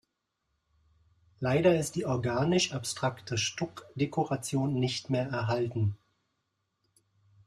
Leider 1.39 1.77
ist 1.77 1.93
die 1.95 2.05
organisch-abstrakte 2.07 3.37
Stuckdekoration 3.37 4.79
nicht 4.79 5.11
mehr 5.11 5.27
erhalten. 5.27 5.95